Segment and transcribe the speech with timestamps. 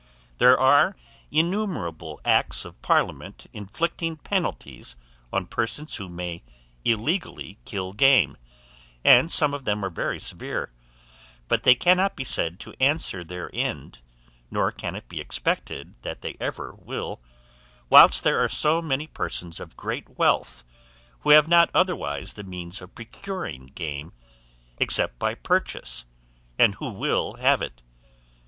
[0.39, 0.95] There are
[1.29, 4.95] innumerable acts of parliament inflicting penalties
[5.31, 6.41] on persons who may
[6.83, 8.35] illegally kill game,
[9.03, 10.71] and some of them are very severe;
[11.47, 13.99] but they cannot be said to answer their end,
[14.49, 17.21] nor can it be expected that they ever will,
[17.87, 20.63] whilst there are so many persons of great wealth
[21.19, 24.13] who have not otherwise the means of procuring game,
[24.79, 26.07] except by purchase,
[26.57, 27.83] and who will have it.